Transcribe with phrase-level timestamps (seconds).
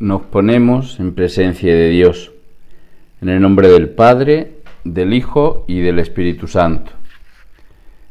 [0.00, 2.30] Nos ponemos en presencia de Dios,
[3.20, 4.52] en el nombre del Padre,
[4.84, 6.92] del Hijo y del Espíritu Santo.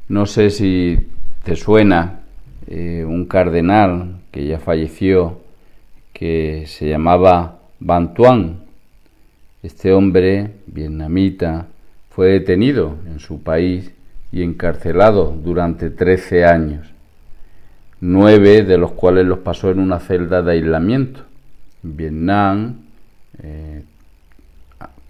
[0.10, 0.97] No sé si
[1.46, 2.23] te suena
[2.68, 5.39] eh, un cardenal que ya falleció,
[6.12, 8.64] que se llamaba Bantuan.
[9.64, 11.68] Este hombre, vietnamita,
[12.10, 13.94] fue detenido en su país
[14.34, 16.86] y encarcelado durante 13 años,
[18.02, 21.27] nueve de los cuales los pasó en una celda de aislamiento.
[21.96, 22.82] Vietnam
[23.41, 23.84] eh,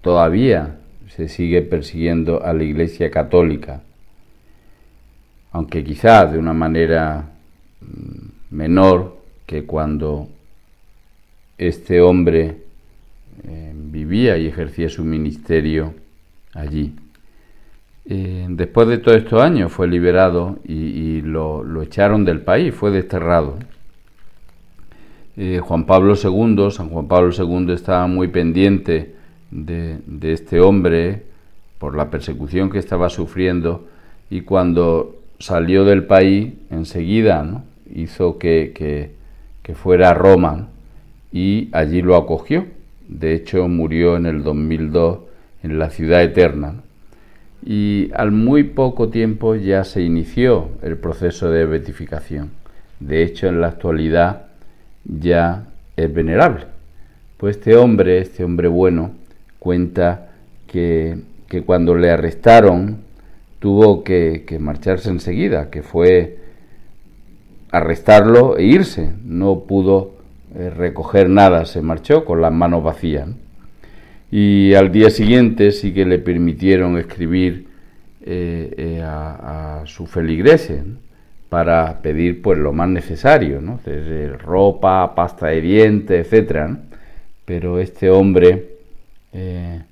[0.00, 0.76] todavía
[1.08, 3.82] se sigue persiguiendo a la Iglesia Católica,
[5.52, 7.30] aunque quizás de una manera
[7.80, 10.28] mm, menor que cuando
[11.56, 12.58] este hombre
[13.44, 15.94] eh, vivía y ejercía su ministerio
[16.54, 16.94] allí.
[18.10, 23.58] Eh, después de todos estos años fue liberado y, lo, echaron del país, fue desterrado.
[25.40, 29.14] Eh, Juan Pablo II, San Juan Pablo II estaba muy pendiente
[29.52, 31.22] de, este hombre
[31.78, 33.86] por la persecución que estaba sufriendo
[34.30, 37.62] y cuando salió del país enseguida
[37.94, 39.12] hizo que,
[39.74, 40.70] fuera a Roma
[41.30, 42.66] y allí lo acogió.
[43.06, 45.20] De hecho murió en el 2002
[45.62, 46.82] en la ciudad eterna
[47.64, 52.50] y al muy poco tiempo ya se inició el proceso de beatificación.
[52.98, 54.47] De hecho, en la actualidad
[55.08, 56.66] ya es venerable.
[57.36, 59.12] Pues este hombre, este hombre bueno,
[59.58, 60.30] cuenta
[60.66, 61.18] que,
[61.66, 62.98] cuando le arrestaron
[63.58, 66.38] tuvo que, marcharse enseguida, que fue
[67.70, 69.12] arrestarlo e irse.
[69.24, 70.14] No pudo
[70.54, 73.28] eh, recoger nada, se marchó con las manos vacías
[74.30, 77.68] y al día siguiente sí que le permitieron escribir
[78.20, 80.82] eh, eh, a, su feligrese
[81.48, 83.80] para pedir pues lo más necesario, ¿no?
[83.84, 86.76] Desde ropa, pasta de dientes, etc.
[87.44, 88.76] Pero este hombre
[89.32, 89.82] eh,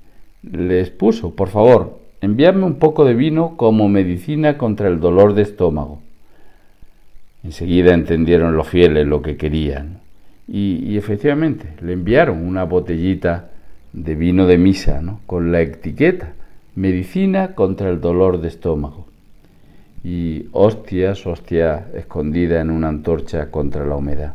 [0.42, 5.42] les puso, por favor, envíame un poco de vino como medicina contra el dolor de
[5.42, 6.00] estómago.
[7.42, 10.00] Enseguida entendieron los fieles lo que querían.
[10.48, 13.50] Y, y efectivamente, le enviaron una botellita
[13.92, 15.20] de vino de misa, ¿no?
[15.26, 16.34] con la etiqueta,
[16.74, 19.06] medicina contra el dolor de estómago.
[20.08, 24.34] Y hostias, hostia escondida en una antorcha contra la humedad.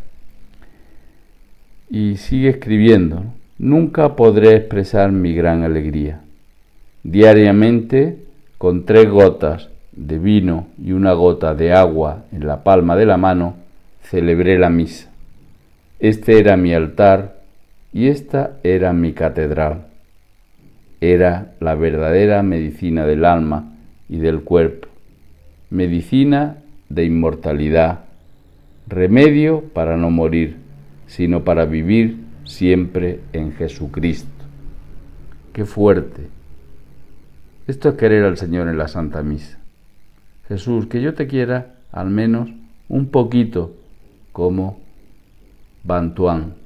[1.90, 3.24] Y sigue escribiendo,
[3.58, 6.20] nunca podré expresar mi gran alegría.
[7.04, 8.18] Diariamente,
[8.58, 13.16] con tres gotas de vino y una gota de agua en la palma de la
[13.16, 13.56] mano,
[14.02, 15.10] celebré la misa.
[16.02, 17.38] Este era mi altar
[17.94, 19.86] y esta era mi catedral.
[21.00, 23.72] Era la verdadera medicina del alma
[24.10, 24.90] y del cuerpo,
[25.72, 26.58] medicina
[26.90, 28.02] de inmortalidad,
[28.88, 30.58] remedio para no morir,
[31.08, 34.30] sino para vivir siempre en Jesucristo.
[35.54, 36.28] Qué fuerte.
[37.66, 39.58] Esto es querer al Señor en la Santa Misa.
[40.48, 42.52] Jesús, que yo te quiera al menos
[42.88, 43.74] un poquito
[44.32, 44.80] como
[45.84, 46.62] Bantuán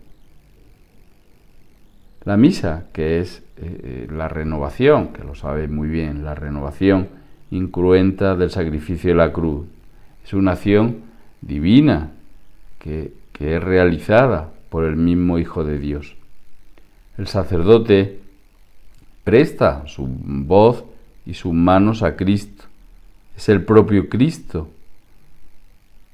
[2.26, 7.08] la misa, que es eh, eh, la renovación, que lo sabe muy bien, la renovación
[7.52, 9.66] incruenta del sacrificio de la cruz.
[10.24, 10.98] Es una acción
[11.42, 12.12] divina
[12.80, 16.16] que, que es realizada por el mismo Hijo de Dios.
[17.18, 18.20] El sacerdote
[19.24, 20.84] presta su voz
[21.26, 22.66] y sus manos a Cristo.
[23.36, 24.70] Es el propio Cristo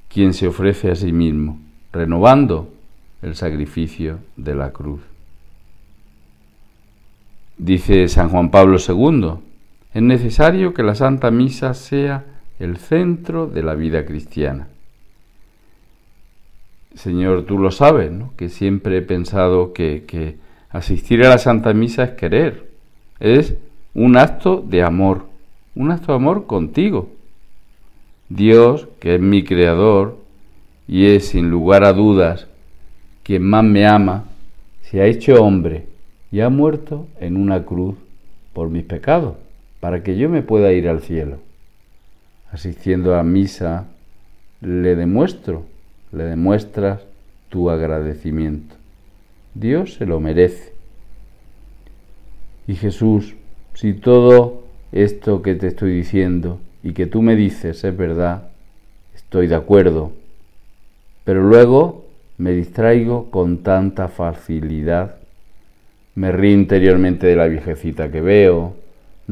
[0.10, 1.60] quien se ofrece a sí mismo,
[1.92, 2.74] renovando
[3.22, 5.02] el sacrificio de la cruz.
[7.58, 9.36] Dice San Juan Pablo II,
[9.94, 12.24] es necesario que la Santa Misa sea
[12.60, 14.68] el centro de la vida cristiana.
[16.96, 18.34] Señor, tú lo sabes, ¿no?
[18.38, 20.38] que siempre he pensado que, que
[20.70, 22.70] asistir a la Santa Misa es querer,
[23.20, 23.56] es
[23.94, 25.26] un acto de amor,
[25.76, 27.10] un acto de amor contigo.
[28.30, 30.18] Dios, que es mi creador
[30.88, 32.48] y es sin lugar a dudas
[33.24, 34.26] quien más me ama,
[34.82, 35.86] se ha hecho hombre
[36.32, 37.96] y ha muerto en una cruz
[38.54, 39.36] por mis pecados,
[39.82, 41.40] para que yo me pueda ir al cielo.
[42.52, 43.88] Asistiendo a misa,
[44.62, 45.66] le demuestro,
[46.14, 47.02] le demuestras
[47.50, 48.76] tu agradecimiento.
[49.54, 50.72] Dios se lo merece.
[52.66, 53.36] Y Jesús,
[53.74, 54.64] si todo
[54.94, 58.48] esto que te estoy diciendo y que tú me dices es verdad,
[59.14, 60.14] estoy de acuerdo,
[61.26, 62.06] pero luego
[62.38, 65.18] me distraigo con tanta facilidad
[66.16, 68.76] me río interiormente de la viejecita que veo,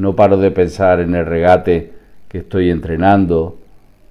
[0.00, 1.92] no paro de pensar en el regate
[2.30, 3.58] que estoy entrenando,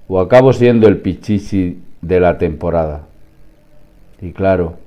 [0.08, 3.08] o acabo siendo el pichichi de la temporada.
[4.22, 4.78] Y claro,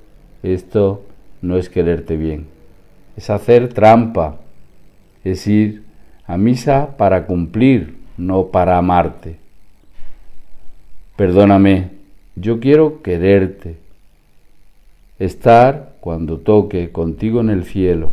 [0.44, 1.02] esto
[1.40, 2.46] no es quererte bien,
[3.16, 4.36] es hacer trampa,
[5.24, 5.82] es ir
[6.24, 9.38] a misa para cumplir, no para amarte.
[11.16, 11.90] Perdóname,
[12.36, 13.76] yo quiero quererte,
[15.18, 18.10] estar cuando toque contigo en el cielo,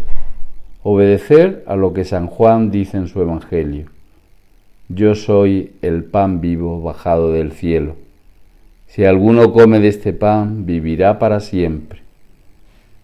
[0.84, 3.88] obedecer a lo que San Juan dice en su Evangelio.
[4.88, 7.96] Yo soy el pan vivo bajado del cielo.
[8.88, 12.02] Si alguno come de este pan, vivirá para siempre.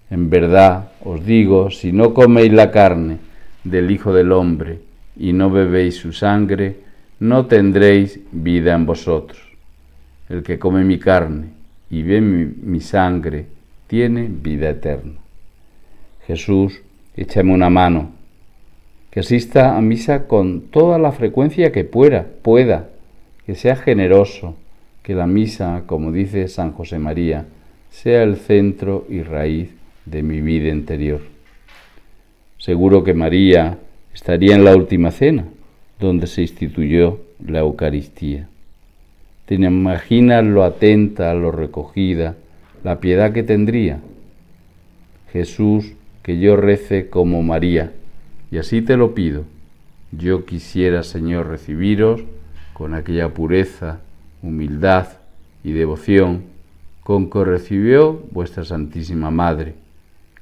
[0.10, 3.18] En verdad os digo, si no coméis la carne
[3.63, 4.80] del Hijo del Hombre
[5.18, 6.77] y no bebéis su sangre,
[7.19, 9.42] no tendréis vida en vosotros.
[10.30, 11.50] El que come mi carne
[11.89, 13.45] y ve mi, sangre
[13.88, 15.13] tiene vida eterna.
[16.25, 16.81] Jesús,
[17.15, 18.12] échame una mano,
[19.12, 22.89] que asista a misa con toda la frecuencia que pueda, pueda,
[23.45, 24.56] que sea generoso,
[25.03, 27.45] que la misa, como dice San José María,
[27.89, 29.69] sea el centro y raíz
[30.06, 31.21] de mi vida interior.
[32.57, 33.77] Seguro que María
[34.13, 35.45] estaría en la última cena,
[36.00, 38.47] donde se instituyó la Eucaristía.
[39.45, 42.35] ¿Te imaginas lo atenta, lo recogida,
[42.83, 44.00] la piedad que tendría?
[45.31, 45.94] Jesús,
[46.25, 47.94] que yo rece como María,
[48.50, 49.44] y así te lo pido.
[50.12, 52.24] Yo quisiera, Señor, recibiros
[52.74, 54.00] con aquella pureza,
[54.42, 55.19] humildad
[55.63, 56.45] y devoción
[57.04, 59.75] con que recibió vuestra Santísima Madre,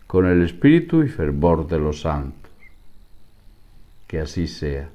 [0.07, 2.49] con el espíritu y fervor de los santos.
[4.07, 4.87] Que así sea.